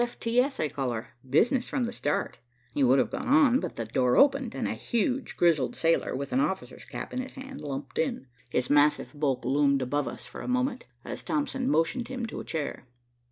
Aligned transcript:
B. 0.01 0.03
F. 0.03 0.19
T. 0.19 0.39
S. 0.39 0.59
I 0.59 0.67
call 0.67 0.89
her, 0.93 1.09
'business 1.23 1.69
from 1.69 1.83
the 1.83 1.91
start.'" 1.91 2.39
He 2.73 2.83
would 2.83 2.97
have 2.97 3.11
gone 3.11 3.27
on, 3.27 3.59
but 3.59 3.75
the 3.75 3.85
door 3.85 4.17
opened, 4.17 4.55
and 4.55 4.67
a 4.67 4.73
huge 4.73 5.37
grizzled 5.37 5.75
sailor 5.75 6.15
with 6.15 6.33
an 6.33 6.39
officer's 6.39 6.85
cap 6.85 7.13
in 7.13 7.21
his 7.21 7.33
hand 7.33 7.61
lumped 7.61 7.99
in. 7.99 8.25
His 8.49 8.71
massive 8.71 9.13
bulk 9.19 9.45
loomed 9.45 9.83
above 9.83 10.07
us 10.07 10.25
for 10.25 10.41
a 10.41 10.47
moment, 10.47 10.87
as 11.05 11.21
Thompson 11.21 11.69
motioned 11.69 12.07
him 12.07 12.25
to 12.25 12.39
a 12.39 12.43
chair. 12.43 12.87